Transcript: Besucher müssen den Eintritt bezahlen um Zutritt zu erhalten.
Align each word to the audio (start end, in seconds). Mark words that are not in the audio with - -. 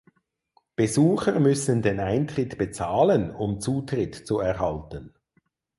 Besucher 0.75 1.39
müssen 1.39 1.83
den 1.83 1.99
Eintritt 1.99 2.57
bezahlen 2.57 3.29
um 3.35 3.59
Zutritt 3.59 4.15
zu 4.15 4.39
erhalten. 4.39 5.13